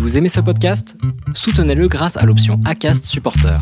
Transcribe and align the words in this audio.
Vous 0.00 0.16
aimez 0.16 0.30
ce 0.30 0.40
podcast? 0.40 0.96
Soutenez-le 1.34 1.86
grâce 1.86 2.16
à 2.16 2.24
l'option 2.24 2.58
ACAST 2.64 3.04
Supporter. 3.04 3.60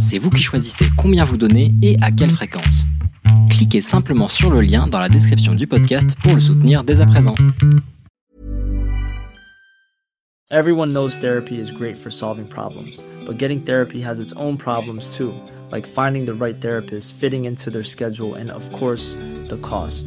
C'est 0.00 0.16
vous 0.16 0.30
qui 0.30 0.42
choisissez 0.42 0.86
combien 0.96 1.22
vous 1.22 1.36
donnez 1.36 1.74
et 1.82 1.98
à 2.00 2.10
quelle 2.10 2.30
fréquence. 2.30 2.86
Cliquez 3.50 3.82
simplement 3.82 4.28
sur 4.28 4.50
le 4.50 4.62
lien 4.62 4.86
dans 4.86 4.98
la 4.98 5.10
description 5.10 5.54
du 5.54 5.66
podcast 5.66 6.16
pour 6.22 6.34
le 6.34 6.40
soutenir 6.40 6.82
dès 6.82 7.02
à 7.02 7.06
présent. 7.06 7.34
Everyone 10.50 10.94
knows 10.94 11.18
therapy 11.20 11.60
is 11.60 11.70
great 11.70 11.98
for 11.98 12.10
solving 12.10 12.46
problems, 12.46 13.04
but 13.26 13.38
getting 13.38 13.62
therapy 13.62 14.02
has 14.02 14.18
its 14.18 14.32
own 14.38 14.56
problems 14.56 15.14
too, 15.14 15.34
like 15.70 15.86
finding 15.86 16.24
the 16.24 16.32
right 16.32 16.58
therapist, 16.58 17.14
fitting 17.14 17.44
into 17.44 17.70
their 17.70 17.84
schedule, 17.84 18.34
and 18.34 18.50
of 18.50 18.72
course, 18.72 19.14
the 19.50 19.58
cost. 19.58 20.06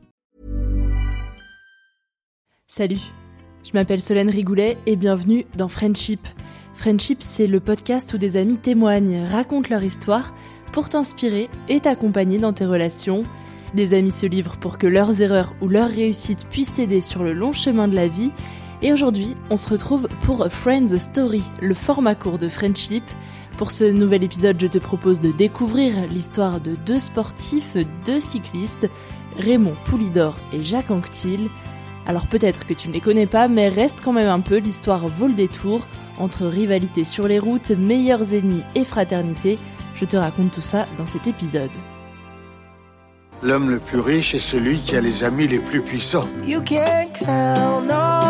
Salut, 2.73 3.01
je 3.65 3.71
m'appelle 3.73 3.99
Solène 3.99 4.29
Rigoulet 4.29 4.77
et 4.85 4.95
bienvenue 4.95 5.45
dans 5.57 5.67
Friendship. 5.67 6.25
Friendship, 6.73 7.17
c'est 7.19 7.45
le 7.45 7.59
podcast 7.59 8.13
où 8.13 8.17
des 8.17 8.37
amis 8.37 8.55
témoignent, 8.55 9.25
racontent 9.25 9.67
leur 9.69 9.83
histoire 9.83 10.33
pour 10.71 10.87
t'inspirer 10.87 11.49
et 11.67 11.81
t'accompagner 11.81 12.37
dans 12.37 12.53
tes 12.53 12.65
relations. 12.65 13.23
Des 13.73 13.93
amis 13.93 14.13
se 14.13 14.25
livrent 14.25 14.55
pour 14.55 14.77
que 14.77 14.87
leurs 14.87 15.21
erreurs 15.21 15.53
ou 15.59 15.67
leurs 15.67 15.89
réussites 15.89 16.47
puissent 16.47 16.71
t'aider 16.71 17.01
sur 17.01 17.25
le 17.25 17.33
long 17.33 17.51
chemin 17.51 17.89
de 17.89 17.95
la 17.97 18.07
vie. 18.07 18.31
Et 18.81 18.93
aujourd'hui, 18.93 19.35
on 19.49 19.57
se 19.57 19.67
retrouve 19.67 20.07
pour 20.23 20.47
Friends 20.47 20.97
Story, 20.97 21.43
le 21.61 21.73
format 21.73 22.15
court 22.15 22.37
de 22.37 22.47
Friendship. 22.47 23.03
Pour 23.57 23.73
ce 23.73 23.83
nouvel 23.83 24.23
épisode, 24.23 24.55
je 24.61 24.67
te 24.67 24.79
propose 24.79 25.19
de 25.19 25.33
découvrir 25.33 26.07
l'histoire 26.07 26.61
de 26.61 26.75
deux 26.85 26.99
sportifs, 26.99 27.75
deux 28.05 28.21
cyclistes, 28.21 28.89
Raymond 29.37 29.75
Poulidor 29.83 30.37
et 30.53 30.63
Jacques 30.63 30.91
Anquetil. 30.91 31.49
Alors 32.07 32.27
peut-être 32.27 32.65
que 32.65 32.73
tu 32.73 32.87
ne 32.87 32.93
les 32.93 32.99
connais 32.99 33.27
pas, 33.27 33.47
mais 33.47 33.69
reste 33.69 34.01
quand 34.01 34.13
même 34.13 34.29
un 34.29 34.39
peu, 34.39 34.57
l'histoire 34.57 35.07
vaut 35.07 35.27
le 35.27 35.33
détour. 35.33 35.87
Entre 36.17 36.45
rivalité 36.45 37.03
sur 37.03 37.27
les 37.27 37.39
routes, 37.39 37.71
meilleurs 37.71 38.33
ennemis 38.33 38.63
et 38.75 38.83
fraternité, 38.83 39.57
je 39.95 40.05
te 40.05 40.17
raconte 40.17 40.51
tout 40.51 40.61
ça 40.61 40.87
dans 40.97 41.05
cet 41.05 41.27
épisode. 41.27 41.71
L'homme 43.43 43.71
le 43.71 43.79
plus 43.79 43.99
riche 43.99 44.35
est 44.35 44.39
celui 44.39 44.79
qui 44.79 44.95
a 44.95 45.01
les 45.01 45.23
amis 45.23 45.47
les 45.47 45.59
plus 45.59 45.81
puissants. 45.81 46.27
You 46.45 46.61
can 46.61 47.07
count 47.13 47.89
on 47.89 48.20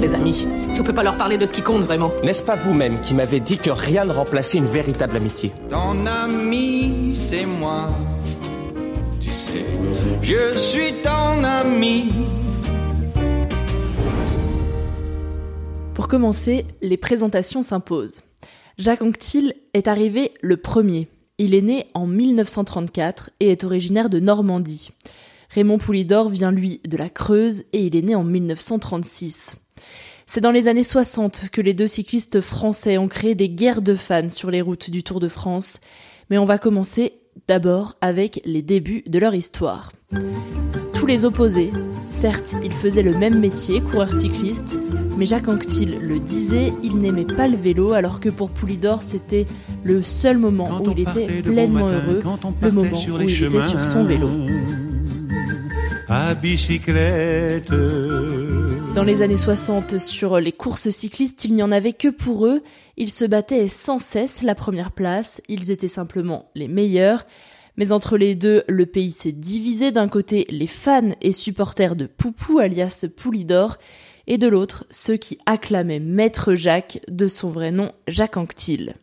les 0.00 0.14
amis 0.14 0.46
Si 0.70 0.80
on 0.80 0.84
peut 0.84 0.94
pas 0.94 1.02
leur 1.02 1.16
parler 1.16 1.36
de 1.36 1.44
ce 1.44 1.52
qui 1.52 1.62
compte 1.62 1.82
vraiment 1.82 2.10
N'est-ce 2.24 2.42
pas 2.42 2.56
vous-même 2.56 3.00
qui 3.00 3.14
m'avez 3.14 3.40
dit 3.40 3.58
que 3.58 3.70
rien 3.70 4.04
ne 4.04 4.12
remplaçait 4.12 4.58
une 4.58 4.64
véritable 4.64 5.16
amitié 5.16 5.52
Ton 5.68 6.06
ami, 6.06 7.12
c'est 7.14 7.46
moi. 7.46 7.90
Tu 9.20 9.30
sais, 9.30 9.64
je 10.22 10.56
suis 10.58 10.94
ton 11.02 11.44
ami. 11.44 12.12
Pour 15.94 16.08
commencer, 16.08 16.66
les 16.80 16.96
présentations 16.96 17.62
s'imposent. 17.62 18.22
Jacques 18.78 19.02
Anquetil 19.02 19.54
est 19.74 19.88
arrivé 19.88 20.32
le 20.40 20.56
premier. 20.56 21.08
Il 21.36 21.54
est 21.54 21.62
né 21.62 21.86
en 21.94 22.06
1934 22.06 23.30
et 23.40 23.50
est 23.50 23.64
originaire 23.64 24.08
de 24.08 24.20
Normandie. 24.20 24.90
Raymond 25.50 25.78
Poulidor 25.78 26.28
vient 26.28 26.52
lui 26.52 26.80
de 26.86 26.96
la 26.96 27.10
Creuse 27.10 27.64
et 27.72 27.84
il 27.84 27.96
est 27.96 28.02
né 28.02 28.14
en 28.14 28.24
1936. 28.24 29.56
C'est 30.32 30.40
dans 30.40 30.52
les 30.52 30.68
années 30.68 30.84
60 30.84 31.46
que 31.50 31.60
les 31.60 31.74
deux 31.74 31.88
cyclistes 31.88 32.40
français 32.40 32.98
ont 32.98 33.08
créé 33.08 33.34
des 33.34 33.48
guerres 33.48 33.82
de 33.82 33.96
fans 33.96 34.30
sur 34.30 34.52
les 34.52 34.60
routes 34.60 34.88
du 34.88 35.02
Tour 35.02 35.18
de 35.18 35.26
France, 35.26 35.80
mais 36.30 36.38
on 36.38 36.44
va 36.44 36.56
commencer 36.56 37.14
d'abord 37.48 37.96
avec 38.00 38.40
les 38.44 38.62
débuts 38.62 39.02
de 39.08 39.18
leur 39.18 39.34
histoire. 39.34 39.90
Tous 40.94 41.06
les 41.06 41.24
opposés, 41.24 41.72
certes, 42.06 42.54
ils 42.62 42.72
faisaient 42.72 43.02
le 43.02 43.12
même 43.12 43.40
métier, 43.40 43.80
coureur 43.80 44.12
cycliste, 44.12 44.78
mais 45.18 45.26
Jacques 45.26 45.48
Anquetil 45.48 45.98
le 46.00 46.20
disait, 46.20 46.72
il 46.84 46.98
n'aimait 46.98 47.24
pas 47.24 47.48
le 47.48 47.56
vélo, 47.56 47.92
alors 47.92 48.20
que 48.20 48.28
pour 48.28 48.50
Poulidor, 48.50 49.02
c'était 49.02 49.46
le 49.82 50.00
seul 50.00 50.38
moment 50.38 50.80
où 50.80 50.92
il 50.92 51.00
était 51.00 51.42
pleinement 51.42 51.88
heureux, 51.88 52.22
le 52.62 52.70
moment 52.70 53.02
où 53.04 53.20
il 53.22 53.42
était 53.46 53.62
sur 53.62 53.84
son 53.84 54.04
vélo. 54.04 54.30
à 56.08 56.34
bicyclette. 56.34 57.72
Dans 58.94 59.04
les 59.04 59.22
années 59.22 59.36
60, 59.36 59.98
sur 59.98 60.40
les 60.40 60.50
courses 60.50 60.90
cyclistes, 60.90 61.44
il 61.44 61.54
n'y 61.54 61.62
en 61.62 61.70
avait 61.70 61.92
que 61.92 62.08
pour 62.08 62.46
eux. 62.46 62.60
Ils 62.96 63.10
se 63.10 63.24
battaient 63.24 63.68
sans 63.68 64.00
cesse 64.00 64.42
la 64.42 64.56
première 64.56 64.90
place. 64.90 65.40
Ils 65.48 65.70
étaient 65.70 65.86
simplement 65.86 66.50
les 66.56 66.66
meilleurs. 66.66 67.24
Mais 67.76 67.92
entre 67.92 68.18
les 68.18 68.34
deux, 68.34 68.64
le 68.68 68.86
pays 68.86 69.12
s'est 69.12 69.32
divisé. 69.32 69.92
D'un 69.92 70.08
côté, 70.08 70.44
les 70.50 70.66
fans 70.66 71.12
et 71.20 71.30
supporters 71.30 71.94
de 71.94 72.06
Poupou, 72.06 72.58
alias 72.58 73.06
Poulidor, 73.16 73.78
et 74.26 74.38
de 74.38 74.48
l'autre, 74.48 74.86
ceux 74.90 75.16
qui 75.16 75.38
acclamaient 75.46 76.00
Maître 76.00 76.56
Jacques, 76.56 77.00
de 77.08 77.28
son 77.28 77.50
vrai 77.50 77.70
nom 77.70 77.92
Jacques 78.08 78.36
Anquetil. 78.36 78.94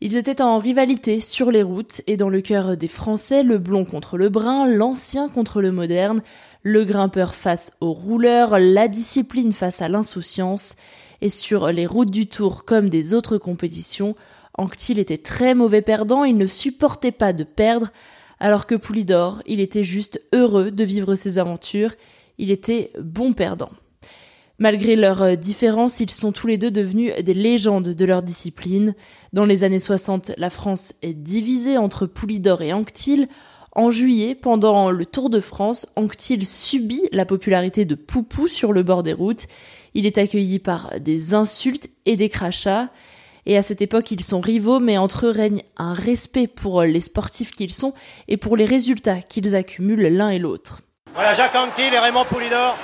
Ils 0.00 0.16
étaient 0.16 0.40
en 0.40 0.58
rivalité 0.58 1.18
sur 1.18 1.50
les 1.50 1.64
routes 1.64 2.02
et 2.06 2.16
dans 2.16 2.28
le 2.28 2.40
cœur 2.40 2.76
des 2.76 2.86
Français, 2.86 3.42
le 3.42 3.58
blond 3.58 3.84
contre 3.84 4.16
le 4.16 4.28
brun, 4.28 4.68
l'ancien 4.68 5.28
contre 5.28 5.60
le 5.60 5.72
moderne, 5.72 6.22
le 6.62 6.84
grimpeur 6.84 7.34
face 7.34 7.72
au 7.80 7.92
rouleur, 7.92 8.60
la 8.60 8.86
discipline 8.86 9.50
face 9.50 9.82
à 9.82 9.88
l'insouciance. 9.88 10.76
Et 11.20 11.28
sur 11.28 11.72
les 11.72 11.84
routes 11.84 12.12
du 12.12 12.28
Tour 12.28 12.64
comme 12.64 12.88
des 12.90 13.12
autres 13.12 13.38
compétitions, 13.38 14.14
Anquetil 14.56 15.00
était 15.00 15.18
très 15.18 15.54
mauvais 15.54 15.82
perdant, 15.82 16.22
il 16.22 16.36
ne 16.36 16.46
supportait 16.46 17.10
pas 17.10 17.32
de 17.32 17.42
perdre, 17.42 17.90
alors 18.38 18.66
que 18.66 18.76
Poulidor, 18.76 19.42
il 19.46 19.58
était 19.58 19.82
juste 19.82 20.22
heureux 20.32 20.70
de 20.70 20.84
vivre 20.84 21.16
ses 21.16 21.38
aventures, 21.38 21.94
il 22.38 22.52
était 22.52 22.92
bon 23.00 23.32
perdant. 23.32 23.70
Malgré 24.60 24.96
leurs 24.96 25.36
différences, 25.36 26.00
ils 26.00 26.10
sont 26.10 26.32
tous 26.32 26.48
les 26.48 26.58
deux 26.58 26.72
devenus 26.72 27.12
des 27.22 27.34
légendes 27.34 27.90
de 27.90 28.04
leur 28.04 28.24
discipline. 28.24 28.96
Dans 29.32 29.44
les 29.44 29.62
années 29.62 29.78
60, 29.78 30.32
la 30.36 30.50
France 30.50 30.94
est 31.02 31.14
divisée 31.14 31.78
entre 31.78 32.06
Poulidor 32.06 32.62
et 32.62 32.72
Anquetil. 32.72 33.28
En 33.70 33.92
juillet, 33.92 34.34
pendant 34.34 34.90
le 34.90 35.06
Tour 35.06 35.30
de 35.30 35.38
France, 35.38 35.86
Anquetil 35.94 36.44
subit 36.44 37.08
la 37.12 37.24
popularité 37.24 37.84
de 37.84 37.94
Poupou 37.94 38.48
sur 38.48 38.72
le 38.72 38.82
bord 38.82 39.04
des 39.04 39.12
routes. 39.12 39.46
Il 39.94 40.06
est 40.06 40.18
accueilli 40.18 40.58
par 40.58 40.98
des 40.98 41.34
insultes 41.34 41.88
et 42.04 42.16
des 42.16 42.28
crachats. 42.28 42.90
Et 43.46 43.56
à 43.56 43.62
cette 43.62 43.80
époque, 43.80 44.10
ils 44.10 44.20
sont 44.20 44.40
rivaux, 44.40 44.80
mais 44.80 44.98
entre 44.98 45.26
eux 45.26 45.30
règne 45.30 45.62
un 45.76 45.94
respect 45.94 46.48
pour 46.48 46.82
les 46.82 47.00
sportifs 47.00 47.52
qu'ils 47.52 47.72
sont 47.72 47.94
et 48.26 48.36
pour 48.36 48.56
les 48.56 48.64
résultats 48.64 49.20
qu'ils 49.20 49.54
accumulent 49.54 50.08
l'un 50.08 50.30
et 50.30 50.40
l'autre. 50.40 50.82
Voilà, 51.18 51.34
Jacques 51.34 51.56
Anquetil 51.56 51.92
et 51.92 51.98
Raymond 51.98 52.26
Poulidor. 52.26 52.76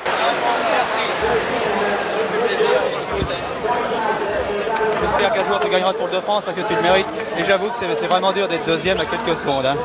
J'espère 5.03 5.33
qu'un 5.33 5.45
jour 5.45 5.61
tu 5.61 5.71
gagneras 5.71 5.93
le 5.93 5.99
Tour 5.99 6.09
de 6.09 6.21
France 6.21 6.45
parce 6.45 6.57
que 6.57 6.63
tu 6.63 6.75
le 6.75 6.83
mérites. 6.83 7.07
Et 7.39 7.45
j'avoue 7.45 7.71
que 7.71 7.77
c'est 7.77 8.07
vraiment 8.09 8.33
dur 8.33 8.49
d'être 8.49 8.67
deuxième 8.67 8.99
à 8.99 9.07
quelques 9.07 9.37
secondes. 9.39 9.65
Hein. 9.65 9.77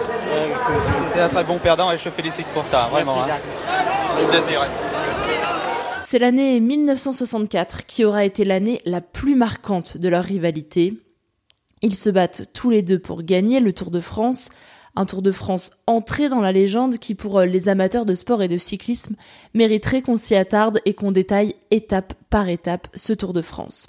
Tu 1.14 1.20
es 1.20 1.22
un 1.22 1.30
très 1.30 1.44
bon 1.44 1.60
perdant 1.60 1.92
et 1.92 2.00
je 2.00 2.06
te 2.06 2.10
félicite 2.10 2.48
pour 2.48 2.66
ça, 2.66 2.88
vraiment. 2.92 3.18
Merci, 3.18 3.32
hein. 3.32 4.28
plaisir. 4.28 4.66
C'est 6.02 6.18
l'année 6.18 6.60
1964 6.60 7.86
qui 7.86 8.04
aura 8.04 8.26
été 8.26 8.46
l'année 8.46 8.82
la 8.84 9.02
plus 9.02 9.36
marquante 9.36 9.98
de 9.98 10.10
leur 10.10 10.24
rivalité. 10.24 10.96
Ils 11.84 11.94
se 11.94 12.10
battent 12.10 12.52
tous 12.52 12.72
les 12.72 12.82
deux 12.82 12.98
pour 12.98 13.22
gagner 13.22 13.60
le 13.60 13.74
Tour 13.74 13.92
de 13.92 14.02
France, 14.02 14.50
un 14.96 15.06
Tour 15.06 15.22
de 15.22 15.32
France 15.32 15.72
entré 15.88 16.30
dans 16.30 16.42
la 16.42 16.52
légende 16.52 16.98
qui, 16.98 17.16
pour 17.16 17.42
les 17.42 17.70
amateurs 17.70 18.06
de 18.06 18.14
sport 18.14 18.42
et 18.42 18.48
de 18.48 18.58
cyclisme, 18.58 19.16
mériterait 19.54 20.02
qu'on 20.02 20.18
s'y 20.18 20.36
attarde 20.36 20.82
et 20.86 20.94
qu'on 20.94 21.12
détaille 21.12 21.56
étape 21.72 22.14
par 22.30 22.50
étape 22.50 22.88
ce 22.94 23.14
Tour 23.14 23.34
de 23.34 23.42
France. 23.42 23.88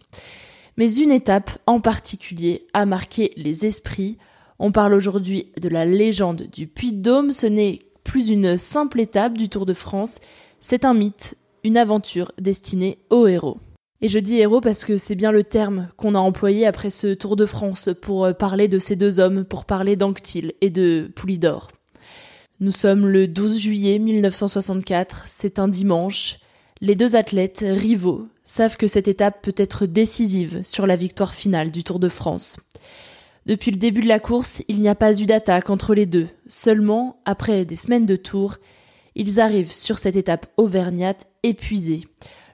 Mais 0.76 0.94
une 0.94 1.12
étape 1.12 1.50
en 1.66 1.80
particulier 1.80 2.66
a 2.72 2.86
marqué 2.86 3.32
les 3.36 3.66
esprits. 3.66 4.18
On 4.58 4.72
parle 4.72 4.94
aujourd'hui 4.94 5.52
de 5.60 5.68
la 5.68 5.84
légende 5.84 6.48
du 6.52 6.66
Puy 6.66 6.92
de 6.92 7.02
Dôme. 7.02 7.32
Ce 7.32 7.46
n'est 7.46 7.80
plus 8.04 8.30
une 8.30 8.56
simple 8.56 9.00
étape 9.00 9.36
du 9.36 9.48
Tour 9.48 9.66
de 9.66 9.74
France, 9.74 10.20
c'est 10.60 10.84
un 10.84 10.94
mythe, 10.94 11.36
une 11.64 11.76
aventure 11.76 12.32
destinée 12.38 12.98
aux 13.10 13.26
héros. 13.26 13.58
Et 14.02 14.08
je 14.08 14.18
dis 14.18 14.36
héros 14.38 14.62
parce 14.62 14.84
que 14.84 14.96
c'est 14.96 15.14
bien 15.14 15.30
le 15.30 15.44
terme 15.44 15.88
qu'on 15.96 16.14
a 16.14 16.18
employé 16.18 16.66
après 16.66 16.88
ce 16.88 17.12
Tour 17.12 17.36
de 17.36 17.44
France 17.44 17.90
pour 18.00 18.34
parler 18.38 18.66
de 18.66 18.78
ces 18.78 18.96
deux 18.96 19.20
hommes, 19.20 19.44
pour 19.44 19.66
parler 19.66 19.94
d'Anctil 19.94 20.54
et 20.62 20.70
de 20.70 21.10
Poulidor. 21.14 21.68
Nous 22.60 22.72
sommes 22.72 23.06
le 23.06 23.28
12 23.28 23.58
juillet 23.58 23.98
1964, 23.98 25.24
c'est 25.26 25.58
un 25.58 25.68
dimanche. 25.68 26.38
Les 26.80 26.94
deux 26.94 27.14
athlètes, 27.14 27.62
rivaux, 27.66 28.26
savent 28.42 28.78
que 28.78 28.86
cette 28.86 29.08
étape 29.08 29.42
peut 29.42 29.54
être 29.56 29.84
décisive 29.84 30.62
sur 30.64 30.86
la 30.86 30.96
victoire 30.96 31.34
finale 31.34 31.70
du 31.70 31.84
Tour 31.84 31.98
de 31.98 32.08
France. 32.08 32.58
Depuis 33.44 33.70
le 33.70 33.76
début 33.76 34.02
de 34.02 34.08
la 34.08 34.18
course, 34.18 34.62
il 34.68 34.80
n'y 34.80 34.88
a 34.88 34.94
pas 34.94 35.18
eu 35.20 35.26
d'attaque 35.26 35.68
entre 35.68 35.94
les 35.94 36.06
deux. 36.06 36.28
Seulement, 36.46 37.20
après 37.26 37.66
des 37.66 37.76
semaines 37.76 38.06
de 38.06 38.16
tours, 38.16 38.56
ils 39.14 39.40
arrivent 39.40 39.72
sur 39.72 39.98
cette 39.98 40.16
étape 40.16 40.46
auvergnate 40.56 41.26
épuisés. 41.42 42.04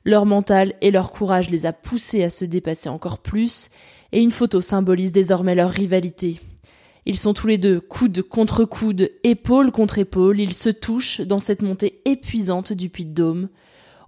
Leur 0.07 0.25
mental 0.25 0.75
et 0.83 0.93
leur 0.93 1.11
courage 1.11 1.51
les 1.51 1.67
a 1.67 1.73
poussés 1.73 2.23
à 2.23 2.31
se 2.31 2.45
dépasser 2.45 2.89
encore 2.89 3.19
plus, 3.19 3.71
et 4.13 4.23
une 4.23 4.31
photo 4.31 4.61
symbolise 4.61 5.11
désormais 5.11 5.57
leur 5.57 5.69
rivalité. 5.69 6.41
Ils 7.07 7.17
sont 7.17 7.35
tous 7.35 7.49
les 7.49 7.59
deux 7.59 7.81
coude 7.81 8.23
contre 8.23 8.65
coude, 8.65 9.11
épaule 9.25 9.73
contre 9.73 9.99
épaule, 9.99 10.39
ils 10.39 10.53
se 10.53 10.71
touchent 10.71 11.23
dans 11.23 11.41
cette 11.41 11.61
montée 11.61 12.03
épuisante 12.05 12.73
du 12.73 12.89
Puy 12.89 13.05
de 13.05 13.15
Dôme. 13.15 13.49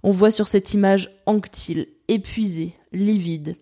On 0.01 0.11
voit 0.11 0.31
sur 0.31 0.47
cette 0.47 0.73
image 0.73 1.11
Anctil, 1.25 1.89
épuisé, 2.07 2.75
livide. 2.93 3.57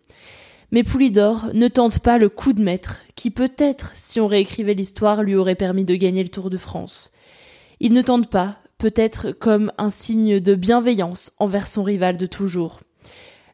Mais 0.69 0.83
Poulidor 0.83 1.49
ne 1.55 1.67
tente 1.67 1.97
pas 1.97 2.19
le 2.19 2.29
coup 2.29 2.53
de 2.53 2.61
maître, 2.61 2.99
qui 3.15 3.31
peut-être, 3.31 3.93
si 3.95 4.19
on 4.19 4.27
réécrivait 4.27 4.75
l'histoire, 4.75 5.23
lui 5.23 5.33
aurait 5.33 5.55
permis 5.55 5.85
de 5.85 5.95
gagner 5.95 6.21
le 6.21 6.29
Tour 6.29 6.51
de 6.51 6.57
France. 6.59 7.11
Il 7.79 7.93
ne 7.93 8.01
tente 8.03 8.29
pas, 8.29 8.59
peut-être 8.77 9.31
comme 9.31 9.71
un 9.77 9.89
signe 9.89 10.39
de 10.39 10.55
bienveillance 10.55 11.31
envers 11.39 11.67
son 11.67 11.83
rival 11.83 12.17
de 12.17 12.25
toujours. 12.25 12.81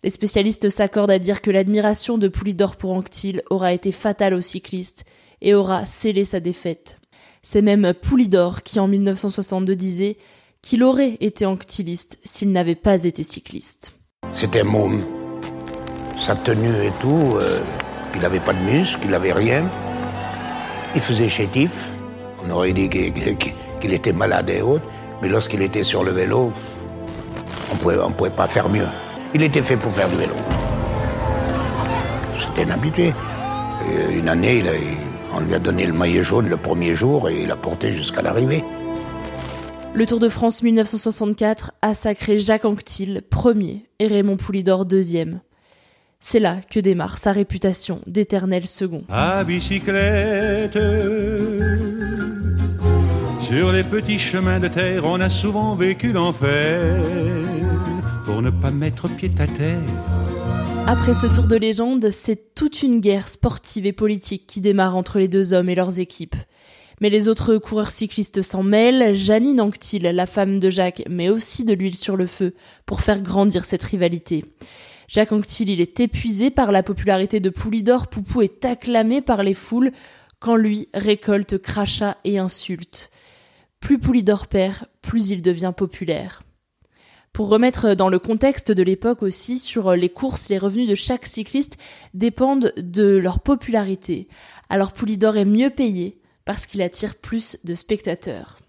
Les 0.04 0.10
spécialistes 0.10 0.70
s'accordent 0.70 1.12
à 1.12 1.20
dire 1.20 1.42
que 1.42 1.52
l'admiration 1.52 2.18
de 2.18 2.28
Poulidor 2.28 2.76
pour 2.76 2.92
Anctil 2.92 3.42
aura 3.50 3.72
été 3.72 3.92
fatale 3.94 4.34
au 4.34 4.42
cycliste 4.42 5.06
et 5.42 5.54
aura 5.54 5.86
scellé 5.86 6.26
sa 6.26 6.42
défaite. 6.42 7.00
C'est 7.42 7.62
même 7.62 7.94
Poulidor 7.94 8.64
qui 8.64 8.80
en 8.80 8.88
1962 8.88 9.76
disait 9.76 10.18
qu'il 10.62 10.84
aurait 10.84 11.18
été 11.20 11.46
anctiliste 11.46 12.18
s'il 12.24 12.52
n'avait 12.52 12.76
pas 12.76 13.04
été 13.04 13.24
cycliste. 13.24 14.00
C'était 14.32 14.64
môme. 14.64 15.06
Sa 16.16 16.36
tenue 16.36 16.86
et 16.86 16.92
tout, 17.00 17.34
euh, 17.36 17.60
il 18.16 18.22
n'avait 18.22 18.40
pas 18.40 18.54
de 18.54 18.60
muscles, 18.60 19.02
il 19.06 19.12
n'avait 19.12 19.34
rien. 19.34 19.70
Il 20.96 21.02
faisait 21.02 21.30
chétif. 21.30 21.96
On 22.46 22.50
aurait 22.52 22.74
dit 22.74 22.90
qu'il 22.90 23.94
était 23.94 24.14
malade 24.14 24.50
et 24.50 24.62
autres. 24.62 24.86
Mais 25.24 25.30
lorsqu'il 25.30 25.62
était 25.62 25.84
sur 25.84 26.04
le 26.04 26.12
vélo, 26.12 26.52
on 27.72 27.76
pouvait, 27.78 27.96
ne 27.96 28.12
pouvait 28.12 28.30
pas 28.30 28.46
faire 28.46 28.68
mieux. 28.68 28.88
Il 29.34 29.42
était 29.42 29.62
fait 29.62 29.78
pour 29.78 29.90
faire 29.90 30.10
du 30.10 30.18
vélo. 30.18 30.34
C'était 32.38 32.70
un 32.70 32.72
habitué. 32.72 33.14
Une 34.12 34.28
année, 34.28 34.62
on 35.34 35.40
lui 35.40 35.54
a 35.54 35.60
donné 35.60 35.86
le 35.86 35.94
maillot 35.94 36.24
jaune 36.24 36.50
le 36.50 36.58
premier 36.58 36.94
jour 36.94 37.30
et 37.30 37.44
il 37.44 37.52
a 37.52 37.56
porté 37.56 37.94
jusqu'à 37.94 38.22
l'arrivée. 38.22 38.66
Le 39.94 40.06
Tour 40.06 40.20
de 40.20 40.28
France 40.28 40.62
1964 40.62 41.72
a 41.82 41.94
sacré 41.94 42.38
Jacques 42.38 42.66
Anquetil 42.66 43.22
premier 43.30 43.86
et 44.00 44.08
Raymond 44.08 44.36
Poulidor 44.36 44.86
deuxième. 44.86 45.40
C'est 46.20 46.40
là 46.40 46.58
que 46.70 46.82
démarre 46.82 47.18
sa 47.18 47.32
réputation 47.32 48.02
d'éternel 48.08 48.66
second. 48.66 49.04
À 49.10 49.46
bicyclette, 49.46 50.78
sur 53.56 53.72
les 53.72 53.84
petits 53.84 54.18
chemins 54.18 54.60
de 54.60 54.68
terre, 54.68 55.06
on 55.06 55.20
a 55.20 55.30
souvent 55.30 55.76
vécu 55.76 56.12
l'enfer 56.12 57.04
pour 58.26 58.42
ne 58.42 58.50
pas 58.50 58.72
mettre 58.72 59.08
pied 59.08 59.32
à 59.38 59.46
terre. 59.46 59.78
Après 60.88 61.14
ce 61.14 61.28
tour 61.28 61.44
de 61.44 61.56
légende, 61.56 62.10
c'est 62.10 62.56
toute 62.56 62.82
une 62.82 63.00
guerre 63.00 63.30
sportive 63.30 63.86
et 63.86 63.94
politique 63.94 64.48
qui 64.48 64.60
démarre 64.60 64.96
entre 64.96 65.20
les 65.20 65.28
deux 65.28 65.54
hommes 65.54 65.70
et 65.70 65.76
leurs 65.76 66.00
équipes. 66.00 66.36
Mais 67.00 67.12
les 67.12 67.30
autres 67.30 67.58
coureurs 67.58 67.92
cyclistes 67.92 68.42
s'en 68.42 68.64
mêlent. 68.64 69.14
Janine 69.14 69.62
Anctil, 69.62 70.02
la 70.02 70.26
femme 70.26 70.60
de 70.60 70.72
Jacques, 70.72 71.04
met 71.08 71.30
aussi 71.30 71.64
de 71.64 71.76
l'huile 71.76 71.96
sur 71.96 72.16
le 72.16 72.26
feu 72.26 72.56
pour 72.88 73.02
faire 73.02 73.22
grandir 73.22 73.66
cette 73.66 73.84
rivalité. 73.84 74.46
Jacques 75.08 75.32
Anctil, 75.32 75.70
il 75.70 75.80
est 75.80 76.00
épuisé 76.00 76.50
par 76.50 76.72
la 76.72 76.82
popularité 76.82 77.40
de 77.40 77.52
Poulidor. 77.52 78.08
Poupou 78.08 78.42
est 78.42 78.66
acclamé 78.66 79.22
par 79.22 79.44
les 79.44 79.54
foules 79.54 79.92
quand 80.40 80.56
lui 80.56 80.90
récolte 80.96 81.60
crachats 81.60 82.18
et 82.24 82.40
insultes. 82.40 83.12
Plus 83.84 84.00
Poulidor 84.00 84.48
perd, 84.48 84.88
plus 85.02 85.28
il 85.32 85.42
devient 85.42 85.74
populaire. 85.76 86.42
Pour 87.34 87.50
remettre 87.50 87.96
dans 87.96 88.08
le 88.08 88.18
contexte 88.18 88.72
de 88.72 88.82
l'époque 88.82 89.22
aussi, 89.22 89.60
sur 89.60 89.92
les 89.92 90.08
courses, 90.08 90.48
les 90.48 90.58
revenus 90.58 90.88
de 90.88 90.96
chaque 90.96 91.26
cycliste 91.26 91.78
dépendent 92.14 92.72
de 92.78 93.18
leur 93.18 93.42
popularité. 93.42 94.30
Alors 94.70 94.94
Poulidor 94.94 95.36
est 95.36 95.44
mieux 95.44 95.70
payé 95.70 96.18
parce 96.46 96.66
qu'il 96.66 96.82
attire 96.82 97.16
plus 97.16 97.58
de 97.66 97.76
spectateurs. 97.76 98.60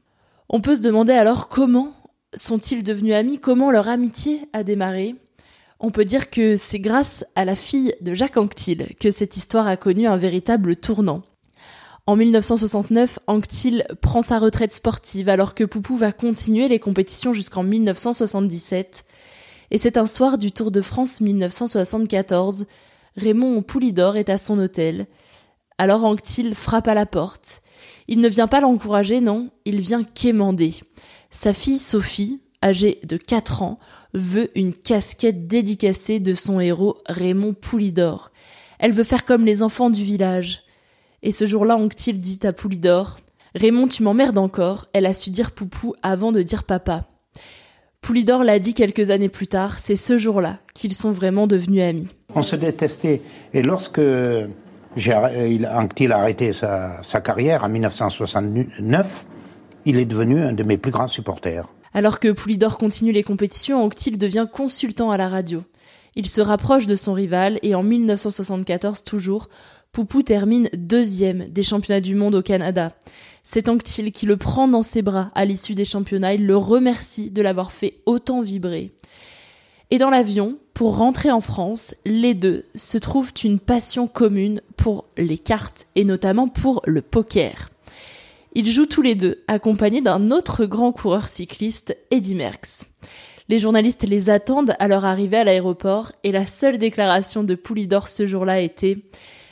On 0.48 0.60
peut 0.60 0.74
se 0.74 0.80
demander 0.80 1.12
alors 1.12 1.46
comment 1.46 1.92
sont-ils 2.34 2.82
devenus 2.82 3.14
amis, 3.14 3.38
comment 3.38 3.70
leur 3.70 3.86
amitié 3.86 4.40
a 4.52 4.64
démarré. 4.64 5.14
On 5.78 5.92
peut 5.92 6.04
dire 6.04 6.28
que 6.28 6.56
c'est 6.56 6.80
grâce 6.80 7.24
à 7.36 7.44
la 7.44 7.54
fille 7.54 7.94
de 8.00 8.14
Jacques 8.14 8.36
Anquetil 8.36 8.96
que 8.98 9.12
cette 9.12 9.36
histoire 9.36 9.68
a 9.68 9.76
connu 9.76 10.08
un 10.08 10.16
véritable 10.16 10.74
tournant. 10.74 11.22
En 12.06 12.16
1969, 12.16 13.18
Anctil 13.26 13.86
prend 14.02 14.20
sa 14.20 14.38
retraite 14.38 14.74
sportive 14.74 15.30
alors 15.30 15.54
que 15.54 15.64
Poupou 15.64 15.96
va 15.96 16.12
continuer 16.12 16.68
les 16.68 16.78
compétitions 16.78 17.32
jusqu'en 17.32 17.62
1977. 17.62 19.06
Et 19.70 19.78
c'est 19.78 19.96
un 19.96 20.04
soir 20.04 20.36
du 20.36 20.52
Tour 20.52 20.70
de 20.70 20.82
France 20.82 21.22
1974. 21.22 22.66
Raymond 23.16 23.62
Poulidor 23.62 24.18
est 24.18 24.28
à 24.28 24.36
son 24.36 24.58
hôtel. 24.58 25.06
Alors 25.78 26.04
Anctil 26.04 26.54
frappe 26.54 26.88
à 26.88 26.94
la 26.94 27.06
porte. 27.06 27.62
Il 28.06 28.20
ne 28.20 28.28
vient 28.28 28.48
pas 28.48 28.60
l'encourager, 28.60 29.22
non, 29.22 29.48
il 29.64 29.80
vient 29.80 30.04
quémander. 30.04 30.74
Sa 31.30 31.54
fille 31.54 31.78
Sophie, 31.78 32.38
âgée 32.62 32.98
de 33.04 33.16
4 33.16 33.62
ans, 33.62 33.78
veut 34.12 34.50
une 34.58 34.74
casquette 34.74 35.46
dédicacée 35.46 36.20
de 36.20 36.34
son 36.34 36.60
héros 36.60 36.98
Raymond 37.06 37.54
Poulidor. 37.54 38.30
Elle 38.78 38.92
veut 38.92 39.04
faire 39.04 39.24
comme 39.24 39.46
les 39.46 39.62
enfants 39.62 39.88
du 39.88 40.04
village. 40.04 40.63
Et 41.24 41.32
ce 41.32 41.46
jour-là, 41.46 41.76
Anctil 41.76 42.18
dit 42.18 42.40
à 42.42 42.52
Poulidor 42.52 43.16
Raymond, 43.54 43.88
tu 43.88 44.02
m'emmerdes 44.02 44.36
encore. 44.36 44.88
Elle 44.92 45.06
a 45.06 45.14
su 45.14 45.30
dire 45.30 45.52
Poupou 45.52 45.94
avant 46.02 46.32
de 46.32 46.42
dire 46.42 46.64
papa. 46.64 47.06
Poulidor 48.02 48.44
l'a 48.44 48.58
dit 48.58 48.74
quelques 48.74 49.08
années 49.08 49.30
plus 49.30 49.46
tard, 49.46 49.78
c'est 49.78 49.96
ce 49.96 50.18
jour-là 50.18 50.58
qu'ils 50.74 50.92
sont 50.92 51.12
vraiment 51.12 51.46
devenus 51.46 51.82
amis. 51.82 52.08
On 52.34 52.42
se 52.42 52.56
détestait. 52.56 53.22
Et 53.54 53.62
lorsque 53.62 54.02
Anctil 54.98 56.12
a 56.12 56.18
arrêté 56.18 56.52
sa, 56.52 57.02
sa 57.02 57.22
carrière 57.22 57.64
en 57.64 57.70
1969, 57.70 59.24
il 59.86 59.96
est 59.96 60.04
devenu 60.04 60.42
un 60.42 60.52
de 60.52 60.62
mes 60.62 60.76
plus 60.76 60.92
grands 60.92 61.06
supporters. 61.06 61.72
Alors 61.94 62.20
que 62.20 62.32
Poulidor 62.32 62.76
continue 62.76 63.12
les 63.12 63.22
compétitions, 63.22 63.82
Anctil 63.82 64.18
devient 64.18 64.46
consultant 64.52 65.10
à 65.10 65.16
la 65.16 65.30
radio. 65.30 65.62
Il 66.16 66.28
se 66.28 66.42
rapproche 66.42 66.86
de 66.86 66.94
son 66.94 67.14
rival 67.14 67.58
et 67.62 67.74
en 67.74 67.82
1974 67.82 69.04
toujours, 69.04 69.48
Poupou 69.94 70.24
termine 70.24 70.68
deuxième 70.76 71.46
des 71.46 71.62
championnats 71.62 72.00
du 72.00 72.16
monde 72.16 72.34
au 72.34 72.42
Canada. 72.42 72.90
C'est 73.44 73.68
Anctil 73.68 74.10
qui 74.10 74.26
le 74.26 74.36
prend 74.36 74.66
dans 74.66 74.82
ses 74.82 75.02
bras 75.02 75.30
à 75.36 75.44
l'issue 75.44 75.76
des 75.76 75.84
championnats, 75.84 76.34
il 76.34 76.46
le 76.46 76.56
remercie 76.56 77.30
de 77.30 77.40
l'avoir 77.40 77.70
fait 77.70 78.00
autant 78.04 78.42
vibrer. 78.42 78.90
Et 79.92 79.98
dans 79.98 80.10
l'avion, 80.10 80.58
pour 80.74 80.96
rentrer 80.96 81.30
en 81.30 81.40
France, 81.40 81.94
les 82.04 82.34
deux 82.34 82.64
se 82.74 82.98
trouvent 82.98 83.32
une 83.44 83.60
passion 83.60 84.08
commune 84.08 84.62
pour 84.76 85.04
les 85.16 85.38
cartes 85.38 85.86
et 85.94 86.02
notamment 86.02 86.48
pour 86.48 86.82
le 86.86 87.00
poker. 87.00 87.70
Ils 88.56 88.68
jouent 88.68 88.86
tous 88.86 89.02
les 89.02 89.14
deux, 89.14 89.44
accompagnés 89.46 90.02
d'un 90.02 90.32
autre 90.32 90.64
grand 90.64 90.90
coureur 90.90 91.28
cycliste, 91.28 91.96
Eddy 92.10 92.34
Merckx. 92.34 92.86
Les 93.48 93.60
journalistes 93.60 94.08
les 94.08 94.28
attendent 94.28 94.74
à 94.80 94.88
leur 94.88 95.04
arrivée 95.04 95.36
à 95.36 95.44
l'aéroport 95.44 96.10
et 96.24 96.32
la 96.32 96.46
seule 96.46 96.78
déclaration 96.78 97.44
de 97.44 97.54
Poulidor 97.54 98.08
ce 98.08 98.26
jour-là 98.26 98.60
était 98.60 98.98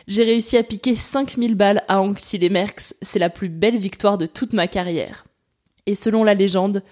J'ai 0.09 0.25
réussi 0.25 0.57
à 0.57 0.63
piquer 0.63 0.95
5000 0.95 1.55
balles 1.55 1.83
à 1.89 2.01
Anctil 2.01 2.43
et 2.43 2.49
Merckx, 2.49 2.95
c'est 3.03 3.19
la 3.19 3.31
plus 3.31 3.49
belle 3.49 3.79
victoire 3.79 4.19
de 4.19 4.27
toute 4.27 4.53
ma 4.53 4.67
carrière. 4.67 5.27
Et 5.87 5.95
selon 5.95 6.25
la 6.25 6.35
légende, 6.35 6.83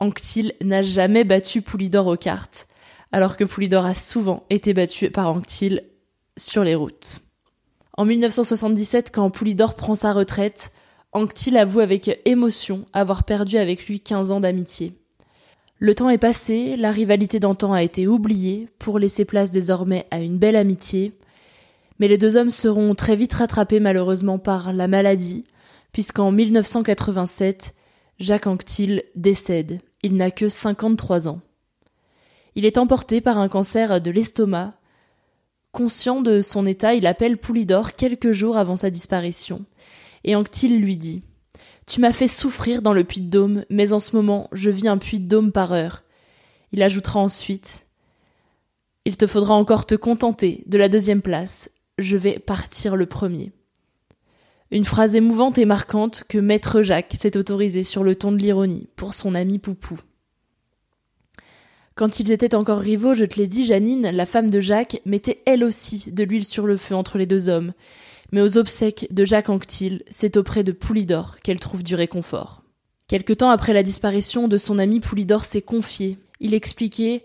Anctil 0.00 0.54
n'a 0.62 0.82
jamais 0.82 1.24
battu 1.24 1.62
Poulidor 1.62 2.06
aux 2.06 2.16
cartes, 2.16 2.68
alors 3.10 3.36
que 3.36 3.44
Poulidor 3.44 3.84
a 3.84 3.94
souvent 3.94 4.44
été 4.50 4.74
battu 4.74 5.10
par 5.10 5.28
Anctil 5.28 5.82
sur 6.36 6.62
les 6.62 6.74
routes. 6.74 7.20
En 7.96 8.04
1977, 8.04 9.10
quand 9.12 9.30
Poulidor 9.30 9.74
prend 9.74 9.94
sa 9.94 10.12
retraite, 10.12 10.70
Anctil 11.12 11.56
avoue 11.56 11.80
avec 11.80 12.20
émotion 12.26 12.84
avoir 12.92 13.24
perdu 13.24 13.56
avec 13.56 13.86
lui 13.86 14.00
15 14.00 14.30
ans 14.30 14.40
d'amitié. 14.40 14.92
Le 15.78 15.94
temps 15.94 16.10
est 16.10 16.18
passé, 16.18 16.76
la 16.76 16.90
rivalité 16.90 17.40
d'antan 17.40 17.72
a 17.72 17.82
été 17.82 18.06
oubliée 18.06 18.68
pour 18.78 18.98
laisser 18.98 19.24
place 19.24 19.50
désormais 19.50 20.06
à 20.10 20.20
une 20.20 20.38
belle 20.38 20.56
amitié, 20.56 21.12
mais 21.98 22.08
les 22.08 22.18
deux 22.18 22.36
hommes 22.36 22.50
seront 22.50 22.94
très 22.94 23.16
vite 23.16 23.34
rattrapés 23.34 23.80
malheureusement 23.80 24.38
par 24.38 24.72
la 24.72 24.88
maladie, 24.88 25.44
puisqu'en 25.92 26.30
1987, 26.32 27.74
Jacques 28.18 28.46
Anquetil 28.46 29.02
décède. 29.14 29.80
Il 30.02 30.16
n'a 30.16 30.30
que 30.30 30.48
53 30.48 31.28
ans. 31.28 31.40
Il 32.54 32.64
est 32.64 32.78
emporté 32.78 33.20
par 33.20 33.38
un 33.38 33.48
cancer 33.48 34.00
de 34.00 34.10
l'estomac. 34.10 34.74
Conscient 35.72 36.20
de 36.20 36.40
son 36.40 36.66
état, 36.66 36.94
il 36.94 37.06
appelle 37.06 37.38
Poulidor 37.38 37.94
quelques 37.94 38.32
jours 38.32 38.56
avant 38.56 38.76
sa 38.76 38.90
disparition, 38.90 39.64
et 40.24 40.34
Anquetil 40.34 40.80
lui 40.80 40.96
dit 40.96 41.22
tu 41.88 42.02
m'as 42.02 42.12
fait 42.12 42.28
souffrir 42.28 42.82
dans 42.82 42.92
le 42.92 43.02
puits 43.02 43.22
de 43.22 43.30
Dôme, 43.30 43.64
mais 43.70 43.94
en 43.94 43.98
ce 43.98 44.14
moment, 44.14 44.50
je 44.52 44.68
vis 44.68 44.88
un 44.88 44.98
puits 44.98 45.20
de 45.20 45.26
Dôme 45.26 45.52
par 45.52 45.72
heure. 45.72 46.04
Il 46.70 46.82
ajoutera 46.82 47.18
ensuite 47.18 47.86
Il 49.06 49.16
te 49.16 49.26
faudra 49.26 49.54
encore 49.54 49.86
te 49.86 49.94
contenter 49.94 50.64
de 50.66 50.76
la 50.76 50.90
deuxième 50.90 51.22
place. 51.22 51.70
Je 51.98 52.16
vais 52.16 52.38
partir 52.38 52.94
le 52.94 53.06
premier. 53.06 53.50
Une 54.70 54.84
phrase 54.84 55.16
émouvante 55.16 55.58
et 55.58 55.64
marquante 55.64 56.24
que 56.28 56.38
Maître 56.38 56.82
Jacques 56.82 57.16
s'est 57.18 57.36
autorisé 57.36 57.82
sur 57.82 58.04
le 58.04 58.14
ton 58.14 58.30
de 58.30 58.36
l'ironie 58.36 58.86
pour 58.94 59.14
son 59.14 59.34
ami 59.34 59.58
Poupou. 59.58 59.98
Quand 61.96 62.20
ils 62.20 62.30
étaient 62.30 62.54
encore 62.54 62.78
rivaux, 62.78 63.14
je 63.14 63.24
te 63.24 63.40
l'ai 63.40 63.48
dit, 63.48 63.64
Janine, 63.64 64.10
la 64.12 64.26
femme 64.26 64.50
de 64.50 64.60
Jacques, 64.60 65.00
mettait 65.04 65.42
elle 65.46 65.64
aussi 65.64 66.12
de 66.12 66.22
l'huile 66.22 66.44
sur 66.44 66.66
le 66.66 66.76
feu 66.76 66.94
entre 66.94 67.18
les 67.18 67.26
deux 67.26 67.48
hommes, 67.48 67.72
mais 68.30 68.42
aux 68.42 68.58
obsèques 68.58 69.08
de 69.10 69.24
Jacques 69.24 69.48
Anquetil, 69.48 70.04
c'est 70.08 70.36
auprès 70.36 70.62
de 70.62 70.70
Poulidor 70.70 71.40
qu'elle 71.40 71.58
trouve 71.58 71.82
du 71.82 71.96
réconfort. 71.96 72.62
Quelque 73.08 73.32
temps 73.32 73.50
après 73.50 73.72
la 73.72 73.82
disparition 73.82 74.46
de 74.46 74.58
son 74.58 74.78
ami 74.78 75.00
Poulidor 75.00 75.44
s'est 75.44 75.62
confié. 75.62 76.18
Il 76.38 76.54
expliquait 76.54 77.24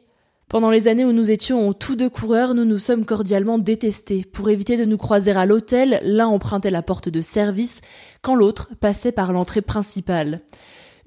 pendant 0.54 0.70
les 0.70 0.88
années 0.88 1.04
où 1.04 1.14
nous 1.14 1.32
étions 1.32 1.74
tous 1.74 1.96
deux 1.96 2.12
coureurs, 2.12 2.54
nous 2.54 2.64
nous 2.64 2.78
sommes 2.78 3.06
cordialement 3.06 3.58
détestés. 3.58 4.24
Pour 4.24 4.52
éviter 4.52 4.78
de 4.78 4.86
nous 4.86 4.98
croiser 5.00 5.32
à 5.32 5.48
l'hôtel, 5.48 6.00
l'un 6.04 6.28
empruntait 6.28 6.70
la 6.70 6.84
porte 6.84 7.10
de 7.10 7.22
service, 7.22 7.82
quand 8.22 8.36
l'autre 8.36 8.70
passait 8.80 9.12
par 9.12 9.34
l'entrée 9.34 9.64
principale. 9.64 10.42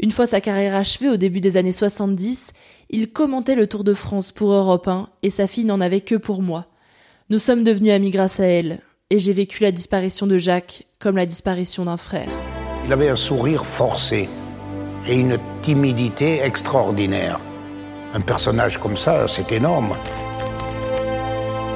Une 0.01 0.11
fois 0.11 0.27
sa 0.27 0.41
carrière 0.41 0.75
achevée 0.75 1.11
au 1.11 1.17
début 1.17 1.41
des 1.41 1.57
années 1.57 1.71
70, 1.71 2.55
il 2.91 3.13
commentait 3.13 3.55
le 3.55 3.69
Tour 3.69 3.85
de 3.85 3.95
France 3.95 4.33
pour 4.33 4.51
Europe 4.51 4.89
1 4.89 5.11
et 5.23 5.31
sa 5.31 5.47
fille 5.47 5.65
n'en 5.65 5.81
avait 5.81 6.01
que 6.01 6.17
pour 6.17 6.43
moi. 6.43 6.67
Nous 7.31 7.39
sommes 7.39 7.63
devenus 7.63 7.93
amis 7.93 8.11
grâce 8.11 8.41
à 8.41 8.47
elle 8.47 8.81
et 9.11 9.21
j'ai 9.21 9.33
vécu 9.33 9.63
la 9.63 9.71
disparition 9.71 10.27
de 10.27 10.39
Jacques 10.39 10.89
comme 10.99 11.17
la 11.17 11.25
disparition 11.25 11.85
d'un 11.85 11.99
frère. 11.99 12.31
Il 12.85 12.93
avait 12.93 13.11
un 13.11 13.15
sourire 13.15 13.65
forcé 13.65 14.29
et 15.07 15.21
une 15.21 15.39
timidité 15.63 16.41
extraordinaire. 16.43 17.39
Un 18.17 18.23
personnage 18.23 18.79
comme 18.79 18.97
ça, 18.97 19.29
c'est 19.29 19.53
énorme. 19.53 19.95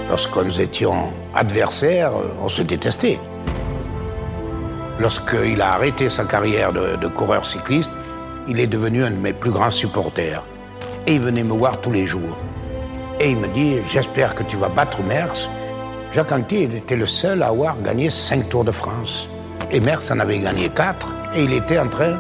Lorsque 0.09 0.35
nous 0.38 0.59
étions 0.59 1.12
adversaires, 1.35 2.12
on 2.42 2.49
se 2.49 2.62
détestait. 2.62 3.20
Lorsqu'il 4.99 5.61
a 5.61 5.75
arrêté 5.75 6.09
sa 6.09 6.25
carrière 6.25 6.73
de, 6.73 7.09
coureur 7.09 7.44
cycliste, 7.44 7.92
il 8.49 8.59
est 8.59 8.66
devenu 8.66 9.04
un 9.04 9.11
de 9.11 9.16
mes 9.16 9.35
plus 9.35 9.50
grands 9.50 9.68
supporters. 9.68 10.42
Et 11.06 11.16
il 11.16 11.20
venait 11.20 11.44
me 11.44 11.52
voir 11.52 11.78
tous 11.78 11.90
les 11.90 12.06
jours. 12.06 12.38
Et 13.20 13.32
il 13.32 13.37
me 13.37 13.49
dit, 13.49 13.76
j'espère 13.87 14.35
que 14.35 14.42
tu 14.42 14.56
vas 14.56 14.70
battre 14.70 15.02
Merckx 15.02 15.47
Jacques 16.11 16.32
Anquetil 16.32 16.75
était 16.75 16.97
le 16.97 17.04
seul 17.04 17.42
à 17.42 17.49
avoir 17.49 17.78
gagné 17.82 18.09
cinq 18.09 18.49
Tours 18.49 18.64
de 18.64 18.73
France. 18.73 19.28
Et 19.70 19.80
Merckx 19.80 20.11
en 20.11 20.20
avait 20.20 20.38
gagné 20.38 20.70
quatre, 20.70 21.09
et 21.37 21.44
il 21.44 21.52
était 21.52 21.78
en 21.78 21.88
train 21.88 22.18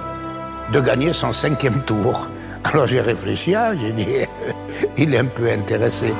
de 0.70 0.80
gagner 0.80 1.14
son 1.14 1.32
cinquième 1.32 1.82
tour. 1.84 2.28
Alors 2.64 2.86
j'ai 2.86 3.00
réfléchi, 3.00 3.54
ah, 3.54 3.74
j'ai 3.74 3.92
dit, 3.92 4.06
il 4.98 5.14
est 5.14 5.18
un 5.18 5.24
peu 5.24 5.50
intéressé. 5.50 6.12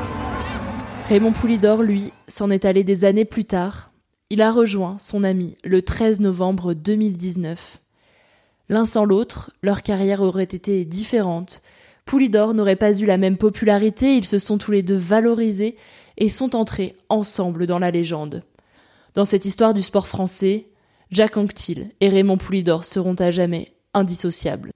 Raymond 1.08 1.32
Poulidor, 1.32 1.82
lui, 1.82 2.12
s'en 2.28 2.50
est 2.50 2.64
allé 2.64 2.82
des 2.84 3.04
années 3.04 3.24
plus 3.24 3.44
tard. 3.44 3.92
Il 4.30 4.42
a 4.42 4.50
rejoint 4.50 4.96
son 4.98 5.24
ami 5.24 5.56
le 5.64 5.82
13 5.82 6.20
novembre 6.20 6.72
2019. 6.72 7.78
L'un 8.68 8.84
sans 8.84 9.04
l'autre, 9.04 9.50
leur 9.62 9.82
carrière 9.82 10.22
aurait 10.22 10.44
été 10.44 10.84
différente. 10.84 11.62
Poulidor 12.04 12.54
n'aurait 12.54 12.76
pas 12.76 12.96
eu 12.98 13.06
la 13.06 13.18
même 13.18 13.36
popularité, 13.36 14.14
ils 14.14 14.24
se 14.24 14.38
sont 14.38 14.56
tous 14.56 14.70
les 14.70 14.82
deux 14.82 14.96
valorisés 14.96 15.76
et 16.16 16.28
sont 16.28 16.56
entrés 16.56 16.96
ensemble 17.08 17.66
dans 17.66 17.78
la 17.78 17.90
légende. 17.90 18.44
Dans 19.14 19.24
cette 19.24 19.44
histoire 19.44 19.74
du 19.74 19.82
sport 19.82 20.06
français, 20.06 20.68
Jacques 21.10 21.36
Anquetil 21.36 21.90
et 22.00 22.08
Raymond 22.08 22.38
Poulidor 22.38 22.84
seront 22.84 23.14
à 23.14 23.30
jamais 23.30 23.72
indissociables. 23.94 24.70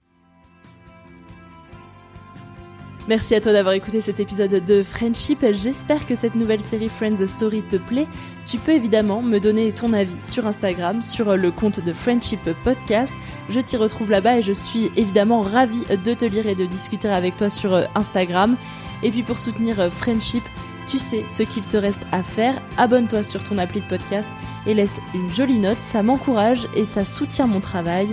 Merci 3.07 3.35
à 3.35 3.41
toi 3.41 3.53
d'avoir 3.53 3.75
écouté 3.75 4.01
cet 4.01 4.19
épisode 4.19 4.65
de 4.65 4.81
Friendship. 4.81 5.45
J'espère 5.51 6.07
que 6.07 6.15
cette 6.15 6.33
nouvelle 6.33 6.59
série 6.59 6.89
Friends 6.89 7.23
Story 7.27 7.61
te 7.61 7.75
plaît. 7.75 8.07
Tu 8.47 8.57
peux 8.57 8.71
évidemment 8.71 9.21
me 9.21 9.37
donner 9.37 9.71
ton 9.71 9.93
avis 9.93 10.19
sur 10.19 10.47
Instagram, 10.47 11.03
sur 11.03 11.37
le 11.37 11.51
compte 11.51 11.85
de 11.85 11.93
Friendship 11.93 12.39
Podcast. 12.63 13.13
Je 13.49 13.59
t'y 13.59 13.77
retrouve 13.77 14.09
là-bas 14.09 14.39
et 14.39 14.41
je 14.41 14.53
suis 14.53 14.91
évidemment 14.95 15.41
ravie 15.41 15.83
de 16.03 16.13
te 16.15 16.25
lire 16.25 16.47
et 16.47 16.55
de 16.55 16.65
discuter 16.65 17.07
avec 17.07 17.37
toi 17.37 17.47
sur 17.47 17.79
Instagram. 17.93 18.57
Et 19.03 19.11
puis 19.11 19.21
pour 19.21 19.37
soutenir 19.37 19.75
Friendship, 19.93 20.43
tu 20.87 20.97
sais 20.97 21.25
ce 21.27 21.43
qu'il 21.43 21.63
te 21.63 21.77
reste 21.77 22.07
à 22.11 22.23
faire. 22.23 22.59
Abonne-toi 22.77 23.21
sur 23.23 23.43
ton 23.43 23.59
appli 23.59 23.81
de 23.81 23.87
podcast 23.87 24.31
et 24.65 24.73
laisse 24.73 24.99
une 25.13 25.31
jolie 25.31 25.59
note. 25.59 25.81
Ça 25.81 26.01
m'encourage 26.01 26.67
et 26.75 26.85
ça 26.85 27.05
soutient 27.05 27.45
mon 27.45 27.59
travail. 27.59 28.07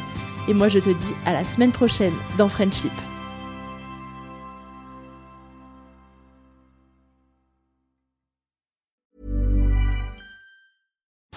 Et 0.49 0.55
moi, 0.55 0.69
je 0.69 0.81
te 0.81 0.91
dis 0.91 1.15
à 1.25 1.33
la 1.33 1.45
semaine 1.45 1.73
prochaine 1.73 2.15
dans 2.37 2.51
Friendship. 2.51 2.93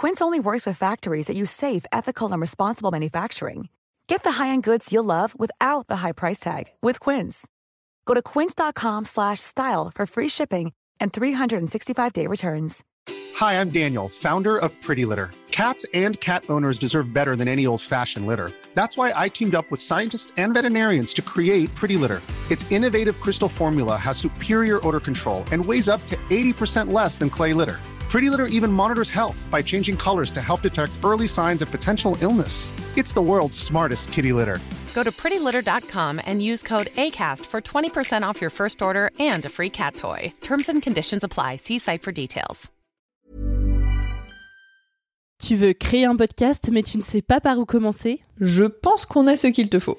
Quince 0.00 0.22
only 0.22 0.40
works 0.40 0.64
with 0.64 0.78
factories 0.78 1.26
that 1.26 1.36
use 1.36 1.50
safe, 1.50 1.84
ethical, 1.92 2.32
and 2.32 2.40
responsible 2.40 2.90
manufacturing. 2.90 3.68
Get 4.06 4.22
the 4.22 4.30
high-end 4.30 4.62
goods 4.62 4.90
you'll 4.90 5.04
love 5.04 5.38
without 5.38 5.88
the 5.88 5.96
high 5.96 6.12
price 6.12 6.38
tag 6.38 6.64
with 6.80 6.98
Quince. 7.00 7.46
Go 8.06 8.14
to 8.14 8.22
quince.com/style 8.22 9.90
for 9.94 10.06
free 10.06 10.28
shipping 10.28 10.72
and 11.00 11.12
365-day 11.12 12.26
returns. 12.26 12.82
Hi, 13.36 13.60
I'm 13.60 13.68
Daniel, 13.68 14.08
founder 14.08 14.56
of 14.56 14.72
Pretty 14.80 15.04
Litter. 15.04 15.32
Cats 15.50 15.84
and 15.92 16.18
cat 16.20 16.44
owners 16.48 16.78
deserve 16.78 17.12
better 17.12 17.36
than 17.36 17.46
any 17.46 17.66
old-fashioned 17.66 18.26
litter. 18.26 18.50
That's 18.72 18.96
why 18.96 19.12
I 19.14 19.28
teamed 19.28 19.54
up 19.54 19.70
with 19.70 19.82
scientists 19.82 20.32
and 20.38 20.54
veterinarians 20.54 21.12
to 21.12 21.20
create 21.20 21.68
Pretty 21.74 21.98
Litter. 21.98 22.22
Its 22.50 22.64
innovative 22.72 23.20
crystal 23.20 23.50
formula 23.50 23.98
has 23.98 24.16
superior 24.16 24.80
odor 24.86 25.00
control 25.00 25.44
and 25.52 25.62
weighs 25.62 25.90
up 25.90 26.00
to 26.06 26.16
80% 26.30 26.90
less 26.90 27.18
than 27.18 27.28
clay 27.28 27.52
litter. 27.52 27.76
Pretty 28.10 28.28
Litter 28.28 28.46
even 28.46 28.72
monitors 28.72 29.08
health 29.08 29.48
by 29.52 29.62
changing 29.62 29.96
colors 29.96 30.32
to 30.32 30.42
help 30.42 30.62
detect 30.62 30.92
early 31.04 31.28
signs 31.28 31.62
of 31.62 31.70
potential 31.70 32.16
illness. 32.20 32.72
It's 32.96 33.12
the 33.12 33.22
world's 33.22 33.56
smartest 33.56 34.12
kitty 34.12 34.32
litter. 34.32 34.58
Go 34.94 35.04
to 35.04 35.12
prettylitter.com 35.12 36.20
and 36.26 36.42
use 36.42 36.62
code 36.64 36.88
ACAST 36.96 37.46
for 37.46 37.60
20% 37.60 38.24
off 38.24 38.40
your 38.40 38.50
first 38.50 38.82
order 38.82 39.12
and 39.20 39.44
a 39.44 39.48
free 39.48 39.70
cat 39.70 39.94
toy. 39.94 40.32
Terms 40.40 40.68
and 40.68 40.82
conditions 40.82 41.22
apply. 41.22 41.56
See 41.56 41.78
site 41.78 42.02
for 42.02 42.12
details. 42.12 42.68
Tu 45.38 45.56
veux 45.56 45.72
créer 45.72 46.04
un 46.04 46.16
podcast 46.16 46.68
mais 46.70 46.82
tu 46.82 46.98
ne 46.98 47.02
sais 47.02 47.22
pas 47.22 47.40
par 47.40 47.58
où 47.58 47.64
commencer 47.64 48.20
Je 48.40 48.64
pense 48.64 49.06
qu'on 49.06 49.26
a 49.28 49.36
ce 49.36 49.46
qu'il 49.46 49.70
te 49.70 49.78
faut. 49.78 49.98